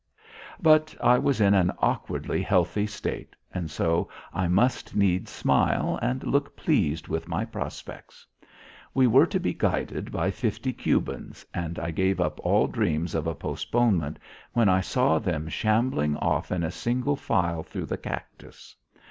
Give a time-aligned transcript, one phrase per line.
[0.59, 6.23] But I was in an awkwardly healthy state, and so I must needs smile and
[6.23, 8.25] look pleased with my prospects.
[8.95, 13.27] We were to be guided by fifty Cubans, and I gave up all dreams of
[13.27, 14.17] a postponement
[14.53, 18.75] when I saw them shambling off in single file through the cactus.